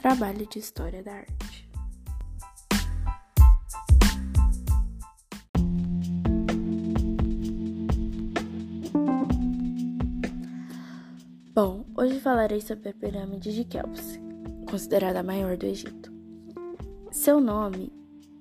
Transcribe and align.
Trabalho 0.00 0.46
de 0.46 0.60
História 0.60 1.02
da 1.02 1.12
Arte. 1.12 1.68
Bom, 11.52 11.84
hoje 11.96 12.20
falarei 12.20 12.60
sobre 12.60 12.90
a 12.90 12.94
pirâmide 12.94 13.52
de 13.52 13.64
Kelps, 13.64 14.20
considerada 14.70 15.18
a 15.18 15.24
maior 15.24 15.56
do 15.56 15.66
Egito. 15.66 16.12
Seu 17.10 17.40
nome 17.40 17.92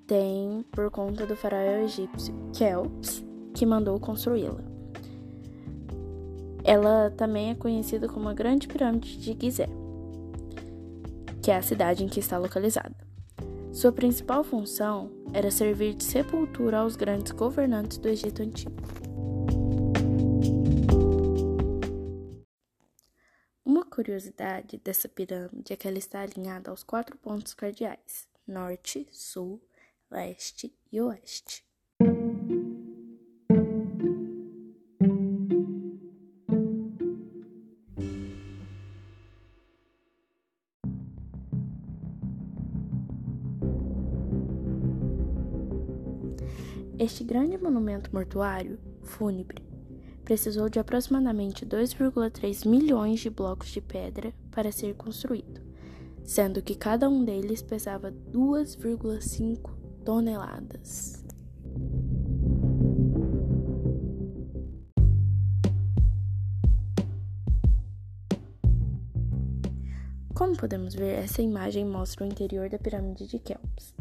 tem 0.05 0.63
por 0.71 0.91
conta 0.91 1.25
do 1.25 1.35
faraó 1.35 1.83
egípcio 1.83 2.35
Kelps, 2.53 3.25
que 3.55 3.65
mandou 3.65 3.99
construí-la. 3.99 4.63
Ela 6.63 7.09
também 7.17 7.49
é 7.49 7.55
conhecida 7.55 8.07
como 8.07 8.29
a 8.29 8.33
Grande 8.33 8.67
Pirâmide 8.67 9.17
de 9.17 9.35
Gizé 9.41 9.86
que 11.47 11.51
é 11.51 11.55
a 11.55 11.61
cidade 11.61 12.03
em 12.03 12.09
que 12.09 12.19
está 12.19 12.37
localizada. 12.37 12.93
Sua 13.71 13.89
principal 13.89 14.43
função 14.43 15.09
era 15.33 15.49
servir 15.49 15.93
de 15.93 16.03
sepultura 16.03 16.79
aos 16.79 16.97
grandes 16.97 17.31
governantes 17.31 17.97
do 17.97 18.09
Egito 18.09 18.41
Antigo. 18.43 18.75
Uma 23.63 23.85
curiosidade 23.85 24.77
dessa 24.83 25.07
pirâmide 25.07 25.71
é 25.71 25.77
que 25.77 25.87
ela 25.87 25.97
está 25.97 26.19
alinhada 26.19 26.69
aos 26.69 26.83
quatro 26.83 27.17
pontos 27.17 27.53
cardeais: 27.53 28.27
norte, 28.45 29.07
sul, 29.09 29.61
leste 30.11 30.77
e 30.91 30.99
oeste. 30.99 31.66
Este 46.99 47.23
grande 47.23 47.59
monumento 47.59 48.09
mortuário 48.11 48.79
fúnebre 49.03 49.63
precisou 50.25 50.67
de 50.67 50.79
aproximadamente 50.79 51.63
2,3 51.63 52.67
milhões 52.67 53.19
de 53.19 53.29
blocos 53.29 53.69
de 53.69 53.79
pedra 53.79 54.33
para 54.49 54.71
ser 54.71 54.95
construído, 54.95 55.61
sendo 56.23 56.59
que 56.59 56.73
cada 56.73 57.07
um 57.07 57.23
deles 57.23 57.61
pesava 57.61 58.11
2,5 58.11 59.69
toneladas. 60.03 61.23
Como 70.33 70.57
podemos 70.57 70.95
ver, 70.95 71.19
essa 71.19 71.43
imagem 71.43 71.85
mostra 71.85 72.25
o 72.25 72.27
interior 72.27 72.69
da 72.69 72.79
pirâmide 72.79 73.27
de 73.27 73.37
Kelps. 73.37 73.93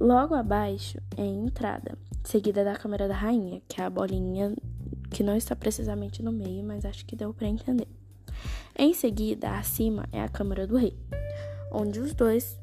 Logo 0.00 0.34
abaixo 0.34 0.98
é 1.16 1.22
a 1.22 1.26
entrada, 1.26 1.98
seguida 2.22 2.62
da 2.62 2.76
câmera 2.76 3.08
da 3.08 3.14
rainha, 3.14 3.60
que 3.66 3.80
é 3.80 3.84
a 3.84 3.90
bolinha 3.90 4.54
que 5.10 5.24
não 5.24 5.36
está 5.36 5.56
precisamente 5.56 6.22
no 6.22 6.30
meio, 6.30 6.62
mas 6.62 6.84
acho 6.84 7.04
que 7.04 7.16
deu 7.16 7.34
para 7.34 7.48
entender. 7.48 7.88
Em 8.78 8.94
seguida, 8.94 9.50
acima 9.50 10.04
é 10.12 10.22
a 10.22 10.28
câmara 10.28 10.68
do 10.68 10.76
rei, 10.76 10.96
onde 11.72 11.98
os 11.98 12.14
dois 12.14 12.56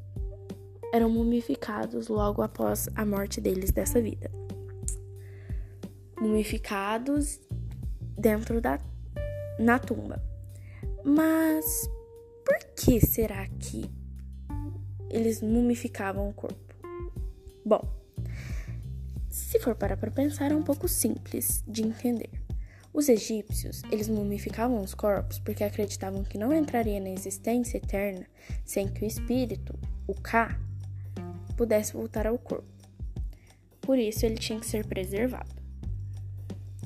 eram 0.94 1.10
mumificados 1.10 2.08
logo 2.08 2.40
após 2.40 2.88
a 2.94 3.04
morte 3.04 3.38
deles 3.38 3.70
dessa 3.70 4.00
vida. 4.00 4.30
Mumificados 6.18 7.38
dentro 8.16 8.62
da 8.62 8.80
na 9.58 9.78
tumba. 9.78 10.22
Mas 11.04 11.86
por 12.44 12.58
que 12.74 12.98
será 13.04 13.46
que 13.58 13.90
eles 15.10 15.42
mumificavam 15.42 16.28
o 16.28 16.32
corpo? 16.32 16.65
Bom, 17.66 17.84
se 19.28 19.58
for 19.58 19.74
para 19.74 19.96
pensar, 19.96 20.52
é 20.52 20.54
um 20.54 20.62
pouco 20.62 20.86
simples 20.86 21.64
de 21.66 21.82
entender. 21.82 22.30
Os 22.94 23.08
egípcios, 23.08 23.82
eles 23.90 24.08
mumificavam 24.08 24.80
os 24.80 24.94
corpos 24.94 25.40
porque 25.40 25.64
acreditavam 25.64 26.22
que 26.22 26.38
não 26.38 26.52
entraria 26.52 27.00
na 27.00 27.10
existência 27.10 27.78
eterna 27.78 28.24
sem 28.64 28.86
que 28.86 29.04
o 29.04 29.06
espírito, 29.08 29.76
o 30.06 30.14
Ka, 30.14 30.60
pudesse 31.56 31.94
voltar 31.94 32.28
ao 32.28 32.38
corpo. 32.38 32.70
Por 33.80 33.98
isso 33.98 34.24
ele 34.24 34.36
tinha 34.36 34.60
que 34.60 34.66
ser 34.66 34.86
preservado. 34.86 35.52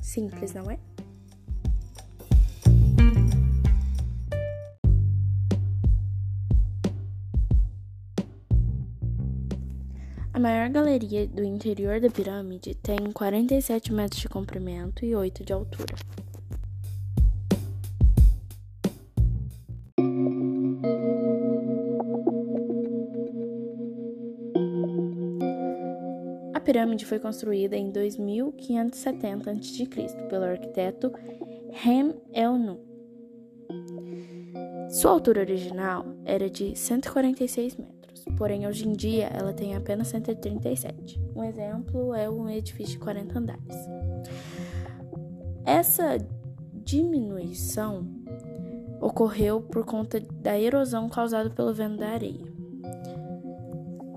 Simples, 0.01 0.51
não 0.55 0.71
é? 0.71 0.79
A 10.33 10.39
maior 10.39 10.69
galeria 10.69 11.27
do 11.27 11.43
interior 11.43 11.99
da 11.99 12.09
pirâmide 12.09 12.73
tem 12.75 13.11
47 13.11 13.91
metros 13.91 14.21
de 14.21 14.29
comprimento 14.29 15.03
e 15.03 15.13
8 15.13 15.43
de 15.43 15.51
altura. 15.51 15.93
A 26.53 26.59
pirâmide 26.61 27.05
foi 27.05 27.19
construída 27.19 27.75
em 27.75 27.91
2570 27.91 29.51
a.C. 29.51 29.85
pelo 30.29 30.45
arquiteto 30.45 31.11
Hem 31.85 32.15
El-Nu. 32.31 32.79
Sua 34.89 35.11
altura 35.11 35.41
original 35.41 36.05
era 36.23 36.49
de 36.49 36.73
146 36.73 37.75
metros 37.75 38.00
porém 38.37 38.67
hoje 38.67 38.87
em 38.87 38.93
dia 38.93 39.27
ela 39.27 39.53
tem 39.53 39.75
apenas 39.75 40.07
137. 40.09 41.21
Um 41.35 41.43
exemplo 41.43 42.13
é 42.13 42.29
um 42.29 42.49
edifício 42.49 42.93
de 42.93 42.99
40 42.99 43.39
andares. 43.39 43.75
Essa 45.65 46.17
diminuição 46.83 48.05
ocorreu 48.99 49.61
por 49.61 49.85
conta 49.85 50.19
da 50.19 50.59
erosão 50.59 51.09
causada 51.09 51.49
pelo 51.49 51.73
vento 51.73 51.97
da 51.97 52.09
areia. 52.09 52.51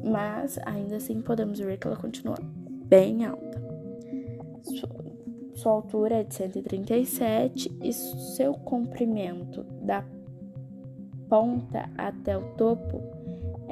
Mas 0.05 0.59
ainda 0.66 0.97
assim 0.97 1.21
podemos 1.22 1.59
ver 1.59 1.78
que 1.78 1.87
ela 1.87 1.97
continua 1.97 2.37
bem 2.87 3.25
alta. 3.25 3.62
Sua 5.55 5.72
altura 5.72 6.16
é 6.16 6.25
de 6.25 6.34
137 6.34 7.78
e 7.82 7.93
seu 7.93 8.53
comprimento 8.55 9.62
da 9.82 10.05
ponta 11.28 11.88
até 11.97 12.37
o 12.37 12.43
topo 12.55 13.00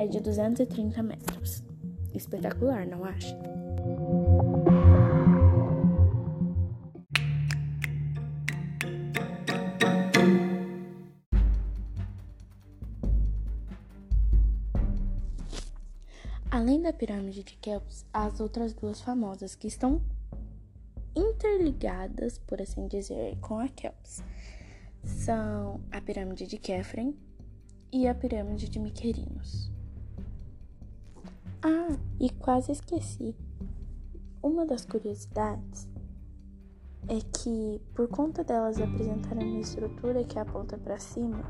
é 0.02 0.06
de 0.08 0.18
230 0.18 1.00
metros. 1.00 1.62
Espetacular, 2.12 2.86
não 2.86 3.04
acha? 3.04 3.38
Além 16.50 16.82
da 16.82 16.92
pirâmide 16.92 17.44
de 17.44 17.54
Kelps, 17.56 18.04
há 18.12 18.24
as 18.26 18.41
outras 18.41 18.74
duas 18.74 19.00
famosas 19.00 19.54
que 19.54 19.68
estão 19.68 20.02
interligadas, 21.14 22.38
por 22.38 22.60
assim 22.60 22.88
dizer, 22.88 23.38
com 23.41 23.58
a 23.58 23.68
Kelps. 23.68 24.22
São 25.04 25.80
a 25.92 26.00
pirâmide 26.00 26.46
de 26.46 26.58
Kefren 26.58 27.16
e 27.92 28.06
a 28.08 28.14
pirâmide 28.14 28.68
de 28.68 28.78
Miquerinos. 28.78 29.72
Ah, 31.64 31.96
e 32.20 32.28
quase 32.30 32.72
esqueci. 32.72 33.36
Uma 34.42 34.66
das 34.66 34.84
curiosidades 34.84 35.88
é 37.08 37.20
que, 37.20 37.80
por 37.94 38.09
conta 38.09 38.42
delas 38.42 38.80
apresentarem 38.80 39.48
uma 39.48 39.60
estrutura 39.60 40.24
que 40.24 40.38
aponta 40.38 40.76
para 40.76 40.98
cima, 40.98 41.42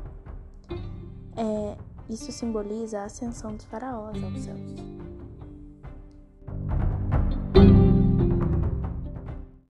é, 1.35 1.77
isso 2.09 2.31
simboliza 2.31 2.99
a 2.99 3.05
ascensão 3.05 3.55
dos 3.55 3.65
faraós 3.65 4.23
aos 4.23 4.39
céus. 4.39 4.92